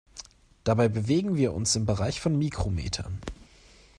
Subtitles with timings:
[0.63, 3.19] Dabei bewegen wir uns im Bereich von Mikrometern.